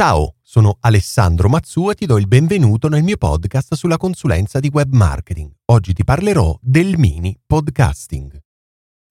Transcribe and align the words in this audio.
Ciao, 0.00 0.36
sono 0.40 0.78
Alessandro 0.80 1.50
Mazzu 1.50 1.90
e 1.90 1.94
ti 1.94 2.06
do 2.06 2.16
il 2.16 2.26
benvenuto 2.26 2.88
nel 2.88 3.02
mio 3.02 3.18
podcast 3.18 3.74
sulla 3.74 3.98
consulenza 3.98 4.58
di 4.58 4.70
web 4.72 4.94
marketing. 4.94 5.52
Oggi 5.66 5.92
ti 5.92 6.04
parlerò 6.04 6.58
del 6.62 6.96
mini 6.96 7.38
podcasting. 7.46 8.34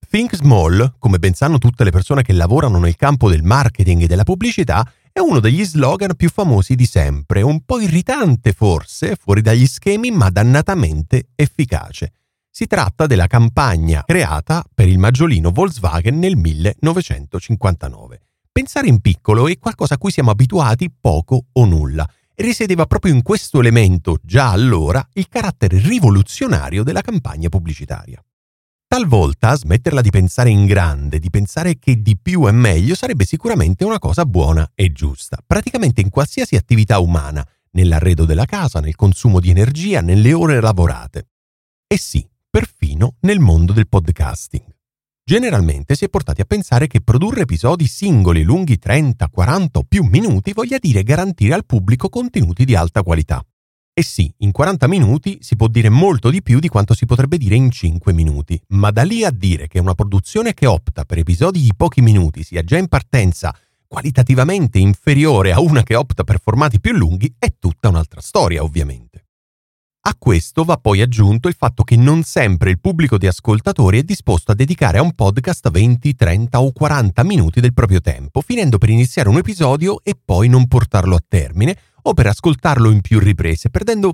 Think 0.09 0.35
Small, 0.35 0.95
come 0.97 1.19
ben 1.19 1.35
sanno 1.35 1.59
tutte 1.59 1.83
le 1.83 1.91
persone 1.91 2.23
che 2.23 2.33
lavorano 2.33 2.79
nel 2.79 2.95
campo 2.95 3.29
del 3.29 3.43
marketing 3.43 4.01
e 4.01 4.07
della 4.07 4.23
pubblicità, 4.23 4.83
è 5.11 5.19
uno 5.19 5.39
degli 5.39 5.63
slogan 5.63 6.15
più 6.15 6.27
famosi 6.31 6.73
di 6.73 6.87
sempre, 6.87 7.43
un 7.43 7.63
po' 7.63 7.79
irritante 7.79 8.51
forse, 8.51 9.15
fuori 9.15 9.41
dagli 9.41 9.67
schemi, 9.67 10.09
ma 10.09 10.31
dannatamente 10.31 11.27
efficace. 11.35 12.13
Si 12.49 12.65
tratta 12.65 13.05
della 13.05 13.27
campagna 13.27 14.01
creata 14.07 14.65
per 14.73 14.87
il 14.87 14.97
maggiolino 14.97 15.51
Volkswagen 15.51 16.17
nel 16.17 16.35
1959. 16.35 18.21
Pensare 18.59 18.89
in 18.89 18.99
piccolo 18.99 19.47
è 19.47 19.57
qualcosa 19.57 19.93
a 19.93 19.97
cui 19.97 20.11
siamo 20.11 20.31
abituati 20.31 20.91
poco 20.91 21.45
o 21.49 21.63
nulla 21.63 22.05
e 22.35 22.43
risiedeva 22.43 22.85
proprio 22.87 23.13
in 23.13 23.21
questo 23.21 23.61
elemento, 23.61 24.17
già 24.21 24.51
allora, 24.51 25.01
il 25.13 25.29
carattere 25.29 25.79
rivoluzionario 25.79 26.83
della 26.83 26.99
campagna 26.99 27.47
pubblicitaria. 27.47 28.21
Talvolta 28.85 29.55
smetterla 29.55 30.01
di 30.01 30.09
pensare 30.09 30.49
in 30.49 30.65
grande, 30.65 31.19
di 31.19 31.29
pensare 31.29 31.79
che 31.79 32.01
di 32.01 32.17
più 32.21 32.47
è 32.47 32.51
meglio, 32.51 32.95
sarebbe 32.95 33.23
sicuramente 33.23 33.85
una 33.85 33.97
cosa 33.97 34.25
buona 34.25 34.69
e 34.75 34.91
giusta, 34.91 35.37
praticamente 35.47 36.01
in 36.01 36.09
qualsiasi 36.09 36.57
attività 36.57 36.99
umana, 36.99 37.47
nell'arredo 37.71 38.25
della 38.25 38.43
casa, 38.43 38.81
nel 38.81 38.95
consumo 38.95 39.39
di 39.39 39.51
energia, 39.51 40.01
nelle 40.01 40.33
ore 40.33 40.59
lavorate. 40.59 41.29
E 41.87 41.97
sì, 41.97 42.27
perfino 42.49 43.15
nel 43.21 43.39
mondo 43.39 43.71
del 43.71 43.87
podcasting. 43.87 44.78
Generalmente 45.29 45.93
si 45.93 46.05
è 46.05 46.09
portati 46.09 46.41
a 46.41 46.45
pensare 46.45 46.87
che 46.87 47.01
produrre 47.01 47.41
episodi 47.41 47.85
singoli 47.85 48.41
lunghi 48.41 48.79
30, 48.79 49.29
40 49.29 49.77
o 49.77 49.83
più 49.87 50.03
minuti 50.03 50.53
voglia 50.53 50.79
dire 50.79 51.03
garantire 51.03 51.53
al 51.53 51.67
pubblico 51.67 52.09
contenuti 52.09 52.65
di 52.65 52.73
alta 52.73 53.03
qualità. 53.03 53.39
E 53.93 54.01
sì, 54.01 54.33
in 54.37 54.51
40 54.51 54.87
minuti 54.87 55.37
si 55.41 55.55
può 55.55 55.67
dire 55.67 55.89
molto 55.89 56.31
di 56.31 56.41
più 56.41 56.57
di 56.57 56.67
quanto 56.67 56.95
si 56.95 57.05
potrebbe 57.05 57.37
dire 57.37 57.53
in 57.53 57.69
5 57.69 58.11
minuti, 58.11 58.59
ma 58.69 58.89
da 58.89 59.03
lì 59.03 59.23
a 59.23 59.29
dire 59.29 59.67
che 59.67 59.77
una 59.77 59.93
produzione 59.93 60.55
che 60.55 60.65
opta 60.65 61.05
per 61.05 61.19
episodi 61.19 61.61
di 61.61 61.73
pochi 61.77 62.01
minuti 62.01 62.41
sia 62.41 62.63
già 62.63 62.79
in 62.79 62.87
partenza 62.87 63.55
qualitativamente 63.85 64.79
inferiore 64.79 65.51
a 65.51 65.59
una 65.59 65.83
che 65.83 65.93
opta 65.93 66.23
per 66.23 66.39
formati 66.41 66.79
più 66.79 66.93
lunghi 66.93 67.35
è 67.37 67.53
tutta 67.59 67.89
un'altra 67.89 68.21
storia, 68.21 68.63
ovviamente. 68.63 69.08
A 70.03 70.15
questo 70.17 70.63
va 70.63 70.77
poi 70.77 71.01
aggiunto 71.01 71.49
il 71.49 71.55
fatto 71.55 71.83
che 71.83 71.97
non 71.97 72.23
sempre 72.23 72.69
il 72.69 72.79
pubblico 72.79 73.17
di 73.17 73.27
ascoltatori 73.27 73.99
è 73.99 74.03
disposto 74.03 74.51
a 74.51 74.55
dedicare 74.55 74.97
a 74.97 75.01
un 75.01 75.13
podcast 75.13 75.69
20, 75.69 76.15
30 76.15 76.61
o 76.61 76.71
40 76.71 77.23
minuti 77.23 77.59
del 77.59 77.73
proprio 77.73 77.99
tempo, 77.99 78.41
finendo 78.41 78.77
per 78.77 78.89
iniziare 78.89 79.27
un 79.27 79.37
episodio 79.37 80.01
e 80.01 80.17
poi 80.23 80.47
non 80.47 80.67
portarlo 80.67 81.15
a 81.15 81.23
termine 81.27 81.77
o 82.03 82.13
per 82.13 82.27
ascoltarlo 82.27 82.89
in 82.91 83.01
più 83.01 83.19
riprese, 83.19 83.69
perdendo, 83.69 84.13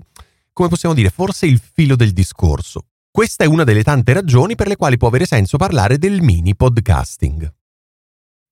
come 0.53 0.69
possiamo 0.69 0.95
dire, 0.95 1.09
forse 1.09 1.45
il 1.45 1.61
filo 1.61 1.95
del 1.95 2.11
discorso. 2.11 2.87
Questa 3.11 3.43
è 3.43 3.47
una 3.47 3.63
delle 3.63 3.83
tante 3.83 4.11
ragioni 4.11 4.55
per 4.55 4.67
le 4.67 4.75
quali 4.75 4.97
può 4.97 5.07
avere 5.07 5.25
senso 5.25 5.57
parlare 5.57 5.99
del 5.99 6.21
mini 6.21 6.55
podcasting. 6.55 7.53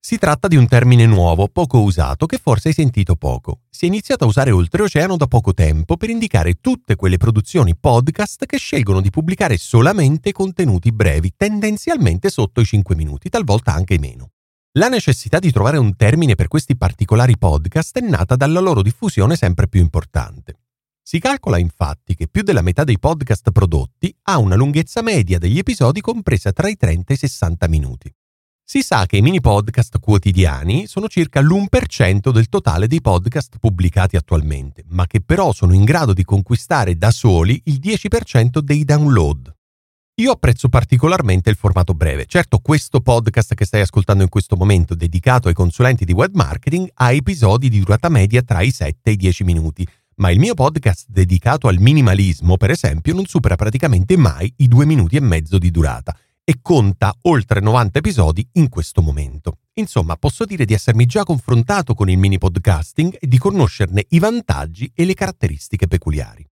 Si 0.05 0.17
tratta 0.17 0.49
di 0.49 0.57
un 0.57 0.67
termine 0.67 1.05
nuovo, 1.05 1.47
poco 1.47 1.79
usato, 1.79 2.25
che 2.25 2.37
forse 2.37 2.67
hai 2.67 2.73
sentito 2.73 3.15
poco. 3.15 3.61
Si 3.69 3.85
è 3.85 3.87
iniziato 3.87 4.25
a 4.25 4.27
usare 4.27 4.51
oltreoceano 4.51 5.15
da 5.15 5.27
poco 5.27 5.53
tempo 5.53 5.95
per 5.95 6.09
indicare 6.09 6.55
tutte 6.55 6.97
quelle 6.97 7.15
produzioni 7.15 7.73
podcast 7.73 8.45
che 8.45 8.57
scelgono 8.57 8.99
di 8.99 9.09
pubblicare 9.09 9.55
solamente 9.55 10.33
contenuti 10.33 10.91
brevi, 10.91 11.31
tendenzialmente 11.37 12.29
sotto 12.29 12.59
i 12.59 12.65
5 12.65 12.97
minuti, 12.97 13.29
talvolta 13.29 13.71
anche 13.71 13.97
meno. 13.97 14.31
La 14.73 14.89
necessità 14.89 15.39
di 15.39 15.53
trovare 15.53 15.77
un 15.77 15.95
termine 15.95 16.35
per 16.35 16.49
questi 16.49 16.75
particolari 16.75 17.37
podcast 17.37 17.97
è 17.97 18.01
nata 18.01 18.35
dalla 18.35 18.59
loro 18.59 18.81
diffusione 18.81 19.37
sempre 19.37 19.69
più 19.69 19.79
importante. 19.79 20.63
Si 21.01 21.17
calcola 21.19 21.57
infatti 21.57 22.13
che 22.13 22.27
più 22.27 22.41
della 22.41 22.61
metà 22.61 22.83
dei 22.83 22.99
podcast 22.99 23.51
prodotti 23.51 24.13
ha 24.23 24.37
una 24.37 24.55
lunghezza 24.55 25.01
media 25.01 25.39
degli 25.39 25.59
episodi 25.59 26.01
compresa 26.01 26.51
tra 26.51 26.67
i 26.67 26.75
30 26.75 27.13
e 27.13 27.15
i 27.15 27.19
60 27.19 27.67
minuti. 27.69 28.13
Si 28.65 28.81
sa 28.81 29.05
che 29.05 29.17
i 29.17 29.21
mini 29.21 29.41
podcast 29.41 29.99
quotidiani 29.99 30.87
sono 30.87 31.09
circa 31.09 31.41
l'1% 31.41 32.31
del 32.31 32.47
totale 32.47 32.87
dei 32.87 33.01
podcast 33.01 33.57
pubblicati 33.59 34.15
attualmente, 34.15 34.85
ma 34.87 35.05
che 35.05 35.19
però 35.19 35.51
sono 35.51 35.73
in 35.73 35.83
grado 35.83 36.13
di 36.13 36.23
conquistare 36.23 36.95
da 36.95 37.11
soli 37.11 37.61
il 37.65 37.79
10% 37.83 38.59
dei 38.59 38.85
download. 38.85 39.53
Io 40.21 40.31
apprezzo 40.31 40.69
particolarmente 40.69 41.49
il 41.49 41.57
formato 41.57 41.93
breve. 41.93 42.25
Certo, 42.25 42.59
questo 42.59 43.01
podcast 43.01 43.53
che 43.53 43.65
stai 43.65 43.81
ascoltando 43.81 44.23
in 44.23 44.29
questo 44.29 44.55
momento, 44.55 44.95
dedicato 44.95 45.49
ai 45.49 45.53
consulenti 45.53 46.05
di 46.05 46.13
web 46.13 46.33
marketing, 46.33 46.89
ha 46.93 47.11
episodi 47.11 47.67
di 47.67 47.79
durata 47.79 48.07
media 48.07 48.43
tra 48.43 48.61
i 48.61 48.71
7 48.71 49.09
e 49.09 49.11
i 49.11 49.17
10 49.17 49.43
minuti, 49.43 49.85
ma 50.15 50.31
il 50.31 50.39
mio 50.39 50.53
podcast 50.53 51.07
dedicato 51.09 51.67
al 51.67 51.79
minimalismo, 51.79 52.55
per 52.55 52.69
esempio, 52.69 53.13
non 53.13 53.25
supera 53.25 53.55
praticamente 53.55 54.15
mai 54.15 54.51
i 54.57 54.69
2 54.69 54.85
minuti 54.85 55.17
e 55.17 55.21
mezzo 55.21 55.57
di 55.57 55.69
durata 55.69 56.15
e 56.43 56.59
conta 56.61 57.15
oltre 57.23 57.61
90 57.61 57.99
episodi 57.99 58.47
in 58.53 58.69
questo 58.69 59.01
momento. 59.01 59.59
Insomma, 59.75 60.17
posso 60.17 60.45
dire 60.45 60.65
di 60.65 60.73
essermi 60.73 61.05
già 61.05 61.23
confrontato 61.23 61.93
con 61.93 62.09
il 62.09 62.17
mini 62.17 62.37
podcasting 62.37 63.17
e 63.19 63.27
di 63.27 63.37
conoscerne 63.37 64.05
i 64.09 64.19
vantaggi 64.19 64.91
e 64.93 65.05
le 65.05 65.13
caratteristiche 65.13 65.87
peculiari. 65.87 66.45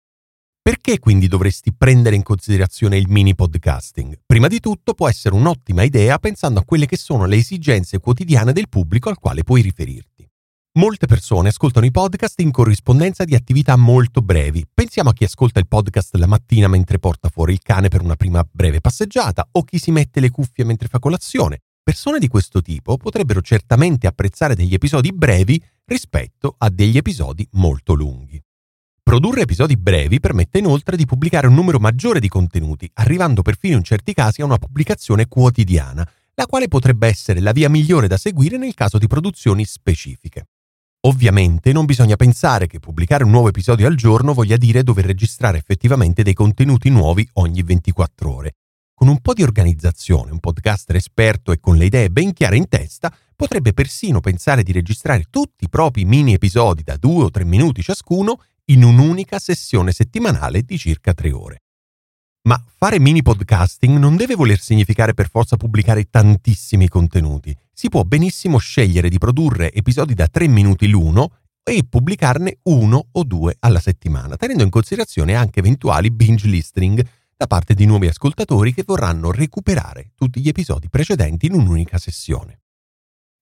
Perché 0.62 0.98
quindi 0.98 1.26
dovresti 1.26 1.72
prendere 1.72 2.16
in 2.16 2.22
considerazione 2.22 2.96
il 2.96 3.08
mini 3.08 3.34
podcasting? 3.34 4.20
Prima 4.26 4.46
di 4.46 4.60
tutto 4.60 4.94
può 4.94 5.08
essere 5.08 5.34
un'ottima 5.34 5.82
idea 5.82 6.18
pensando 6.18 6.60
a 6.60 6.64
quelle 6.64 6.86
che 6.86 6.96
sono 6.96 7.24
le 7.24 7.36
esigenze 7.36 7.98
quotidiane 7.98 8.52
del 8.52 8.68
pubblico 8.68 9.08
al 9.08 9.18
quale 9.18 9.42
puoi 9.42 9.62
riferirti. 9.62 10.29
Molte 10.74 11.06
persone 11.06 11.48
ascoltano 11.48 11.84
i 11.84 11.90
podcast 11.90 12.38
in 12.38 12.52
corrispondenza 12.52 13.24
di 13.24 13.34
attività 13.34 13.74
molto 13.74 14.22
brevi. 14.22 14.64
Pensiamo 14.72 15.10
a 15.10 15.12
chi 15.12 15.24
ascolta 15.24 15.58
il 15.58 15.66
podcast 15.66 16.14
la 16.14 16.28
mattina 16.28 16.68
mentre 16.68 17.00
porta 17.00 17.28
fuori 17.28 17.54
il 17.54 17.58
cane 17.60 17.88
per 17.88 18.02
una 18.02 18.14
prima 18.14 18.46
breve 18.48 18.80
passeggiata 18.80 19.48
o 19.50 19.64
chi 19.64 19.78
si 19.78 19.90
mette 19.90 20.20
le 20.20 20.30
cuffie 20.30 20.64
mentre 20.64 20.86
fa 20.86 21.00
colazione. 21.00 21.62
Persone 21.82 22.20
di 22.20 22.28
questo 22.28 22.62
tipo 22.62 22.96
potrebbero 22.98 23.40
certamente 23.40 24.06
apprezzare 24.06 24.54
degli 24.54 24.72
episodi 24.72 25.12
brevi 25.12 25.60
rispetto 25.86 26.54
a 26.56 26.70
degli 26.70 26.96
episodi 26.96 27.44
molto 27.54 27.94
lunghi. 27.94 28.40
Produrre 29.02 29.40
episodi 29.40 29.76
brevi 29.76 30.20
permette 30.20 30.58
inoltre 30.58 30.96
di 30.96 31.04
pubblicare 31.04 31.48
un 31.48 31.54
numero 31.54 31.80
maggiore 31.80 32.20
di 32.20 32.28
contenuti, 32.28 32.88
arrivando 32.94 33.42
perfino 33.42 33.76
in 33.76 33.82
certi 33.82 34.14
casi 34.14 34.40
a 34.40 34.44
una 34.44 34.58
pubblicazione 34.58 35.26
quotidiana, 35.26 36.08
la 36.34 36.46
quale 36.46 36.68
potrebbe 36.68 37.08
essere 37.08 37.40
la 37.40 37.50
via 37.50 37.68
migliore 37.68 38.06
da 38.06 38.16
seguire 38.16 38.56
nel 38.56 38.74
caso 38.74 38.98
di 38.98 39.08
produzioni 39.08 39.64
specifiche. 39.64 40.46
Ovviamente 41.04 41.72
non 41.72 41.86
bisogna 41.86 42.16
pensare 42.16 42.66
che 42.66 42.78
pubblicare 42.78 43.24
un 43.24 43.30
nuovo 43.30 43.48
episodio 43.48 43.86
al 43.86 43.94
giorno 43.94 44.34
voglia 44.34 44.58
dire 44.58 44.82
dover 44.82 45.06
registrare 45.06 45.56
effettivamente 45.56 46.22
dei 46.22 46.34
contenuti 46.34 46.90
nuovi 46.90 47.26
ogni 47.34 47.62
24 47.62 48.30
ore. 48.30 48.56
Con 48.92 49.08
un 49.08 49.18
po' 49.22 49.32
di 49.32 49.42
organizzazione, 49.42 50.30
un 50.30 50.40
podcaster 50.40 50.96
esperto 50.96 51.52
e 51.52 51.58
con 51.58 51.78
le 51.78 51.86
idee 51.86 52.10
ben 52.10 52.34
chiare 52.34 52.58
in 52.58 52.68
testa 52.68 53.10
potrebbe 53.34 53.72
persino 53.72 54.20
pensare 54.20 54.62
di 54.62 54.72
registrare 54.72 55.24
tutti 55.30 55.64
i 55.64 55.70
propri 55.70 56.04
mini 56.04 56.34
episodi 56.34 56.82
da 56.82 56.98
2 56.98 57.24
o 57.24 57.30
3 57.30 57.44
minuti 57.44 57.80
ciascuno 57.80 58.42
in 58.66 58.84
un'unica 58.84 59.38
sessione 59.38 59.92
settimanale 59.92 60.60
di 60.60 60.76
circa 60.76 61.14
3 61.14 61.32
ore. 61.32 61.62
Ma 62.50 62.60
fare 62.66 62.98
mini 62.98 63.22
podcasting 63.22 63.96
non 63.96 64.16
deve 64.16 64.34
voler 64.34 64.58
significare 64.58 65.14
per 65.14 65.28
forza 65.30 65.56
pubblicare 65.56 66.10
tantissimi 66.10 66.88
contenuti. 66.88 67.56
Si 67.72 67.88
può 67.88 68.02
benissimo 68.02 68.58
scegliere 68.58 69.08
di 69.08 69.18
produrre 69.18 69.72
episodi 69.72 70.14
da 70.14 70.26
3 70.26 70.48
minuti 70.48 70.88
l'uno 70.88 71.30
e 71.62 71.84
pubblicarne 71.88 72.58
uno 72.64 73.06
o 73.12 73.22
due 73.22 73.54
alla 73.60 73.78
settimana, 73.78 74.34
tenendo 74.34 74.64
in 74.64 74.70
considerazione 74.70 75.36
anche 75.36 75.60
eventuali 75.60 76.10
binge 76.10 76.48
listening 76.48 77.06
da 77.36 77.46
parte 77.46 77.74
di 77.74 77.86
nuovi 77.86 78.08
ascoltatori 78.08 78.74
che 78.74 78.82
vorranno 78.84 79.30
recuperare 79.30 80.10
tutti 80.16 80.40
gli 80.40 80.48
episodi 80.48 80.88
precedenti 80.88 81.46
in 81.46 81.52
un'unica 81.52 81.98
sessione. 81.98 82.62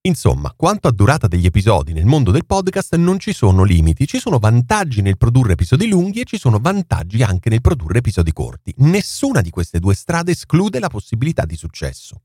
Insomma, 0.09 0.55
quanto 0.57 0.89
a 0.89 0.91
durata 0.91 1.29
degli 1.29 1.45
episodi 1.45 1.93
nel 1.93 2.07
mondo 2.07 2.31
del 2.31 2.47
podcast 2.47 2.95
non 2.97 3.19
ci 3.19 3.35
sono 3.35 3.63
limiti, 3.63 4.07
ci 4.07 4.19
sono 4.19 4.39
vantaggi 4.39 5.03
nel 5.03 5.19
produrre 5.19 5.53
episodi 5.53 5.87
lunghi 5.87 6.23
e 6.23 6.25
ci 6.25 6.39
sono 6.39 6.59
vantaggi 6.59 7.23
anche 7.23 7.51
nel 7.51 7.61
produrre 7.61 7.99
episodi 7.99 8.33
corti. 8.33 8.73
Nessuna 8.79 9.43
di 9.43 9.51
queste 9.51 9.79
due 9.79 9.95
strade 9.95 10.31
esclude 10.31 10.79
la 10.79 10.89
possibilità 10.89 11.45
di 11.45 11.57
successo. 11.57 12.23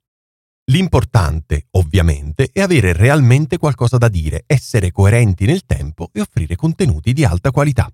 L'importante, 0.71 1.67
ovviamente, 1.71 2.47
è 2.53 2.61
avere 2.61 2.93
realmente 2.93 3.57
qualcosa 3.57 3.97
da 3.97 4.07
dire, 4.07 4.45
essere 4.47 4.91
coerenti 4.91 5.43
nel 5.43 5.65
tempo 5.65 6.09
e 6.13 6.21
offrire 6.21 6.55
contenuti 6.55 7.11
di 7.11 7.25
alta 7.25 7.51
qualità. 7.51 7.91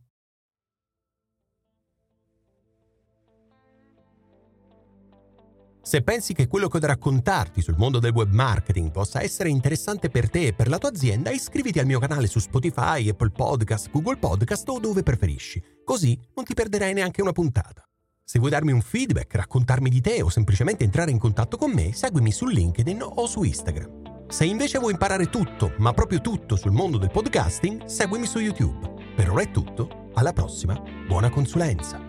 Se 5.90 6.04
pensi 6.04 6.36
che 6.36 6.48
quello 6.48 6.68
che 6.68 6.78
ho 6.78 6.80
da 6.80 6.86
raccontarti 6.86 7.64
sul 7.64 7.74
mondo 7.76 7.98
del 7.98 8.12
web 8.12 8.32
marketing 8.32 8.92
possa 8.92 9.24
essere 9.24 9.50
interessante 9.50 10.12
per 10.12 10.30
te 10.30 10.46
e 10.46 10.54
per 10.54 10.68
la 10.68 10.78
tua 10.78 10.90
azienda, 10.90 11.32
iscriviti 11.32 11.80
al 11.80 11.88
mio 11.88 11.98
canale 11.98 12.28
su 12.28 12.38
Spotify, 12.38 13.10
Apple 13.10 13.32
Podcast, 13.32 13.90
Google 13.90 14.18
Podcast 14.18 14.70
o 14.70 14.80
dove 14.80 15.02
preferisci. 15.02 15.60
Così 15.84 16.16
non 16.36 16.46
ti 16.46 16.54
perderai 16.54 16.94
neanche 16.94 17.24
una 17.24 17.32
puntata. 17.32 17.84
Se 18.24 18.38
vuoi 18.38 18.52
darmi 18.52 18.72
un 18.72 18.82
feedback, 18.82 19.34
raccontarmi 19.34 19.90
di 19.90 20.00
te 20.00 20.22
o 20.22 20.30
semplicemente 20.30 20.84
entrare 20.84 21.10
in 21.10 21.18
contatto 21.18 21.58
con 21.58 21.72
me, 21.72 21.92
seguimi 21.92 22.32
su 22.32 22.46
LinkedIn 22.46 23.02
o 23.02 23.26
su 23.26 23.42
Instagram. 23.42 24.28
Se 24.28 24.46
invece 24.46 24.78
vuoi 24.78 24.92
imparare 24.92 25.28
tutto, 25.28 25.74
ma 25.80 25.92
proprio 25.94 26.22
tutto 26.22 26.56
sul 26.56 26.72
mondo 26.72 27.00
del 27.00 27.10
podcasting, 27.10 27.86
seguimi 27.86 28.28
su 28.28 28.38
YouTube. 28.38 28.94
Per 29.16 29.28
ora 29.28 29.42
è 29.42 29.50
tutto, 29.50 30.10
alla 30.14 30.34
prossima, 30.34 30.80
buona 31.08 31.32
consulenza! 31.32 32.09